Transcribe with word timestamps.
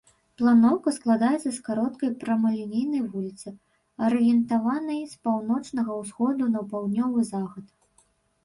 Планоўка 0.41 0.89
складаецца 0.93 1.49
з 1.57 1.65
кароткай 1.67 2.09
прамалінейнай 2.23 3.03
вуліцы, 3.11 3.49
арыентаванай 4.07 5.01
з 5.13 5.21
паўночнага 5.29 5.91
ўсходу 6.01 6.43
на 6.55 6.61
паўднёвы 6.73 7.19
захад. 7.33 7.65